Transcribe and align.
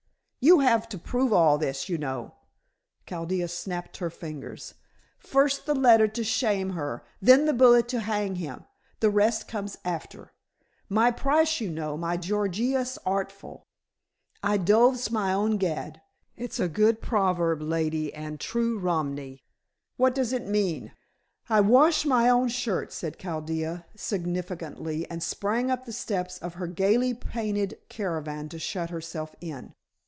"You 0.43 0.61
have 0.61 0.89
to 0.89 0.97
prove 0.97 1.31
all 1.31 1.59
this, 1.59 1.87
you 1.87 1.99
know." 1.99 2.33
Chaldea 3.05 3.47
snapped 3.47 3.97
her 3.97 4.09
fingers. 4.09 4.73
"First, 5.19 5.67
the 5.67 5.75
letter 5.75 6.07
to 6.07 6.23
shame 6.23 6.71
her; 6.71 7.03
then 7.21 7.45
the 7.45 7.53
bullet 7.53 7.87
to 7.89 7.99
hang 7.99 8.37
him. 8.37 8.65
The 9.01 9.11
rest 9.11 9.47
comes 9.47 9.77
after. 9.85 10.33
My 10.89 11.11
price, 11.11 11.61
you 11.61 11.69
know, 11.69 11.95
my 11.95 12.17
Gorgious 12.17 12.97
artful. 13.05 13.67
I 14.41 14.57
toves 14.57 15.11
my 15.11 15.31
own 15.31 15.57
gad. 15.57 16.01
It's 16.35 16.59
a 16.59 16.67
good 16.67 17.01
proverb, 17.01 17.61
lady, 17.61 18.11
and 18.11 18.39
true 18.39 18.79
Romany." 18.79 19.43
"What 19.97 20.15
does 20.15 20.33
it 20.33 20.47
mean?" 20.47 20.91
"I 21.49 21.61
wash 21.61 22.03
my 22.03 22.29
own 22.29 22.47
shirt," 22.47 22.91
said 22.91 23.19
Chaldea, 23.19 23.85
significantly, 23.95 25.07
and 25.07 25.21
sprang 25.21 25.69
up 25.69 25.85
the 25.85 25.93
steps 25.93 26.39
of 26.39 26.55
her 26.55 26.65
gaily 26.65 27.13
painted 27.13 27.77
caravan 27.89 28.49
to 28.49 28.57
shut 28.57 28.89
herself 28.89 29.35
in. 29.39 29.75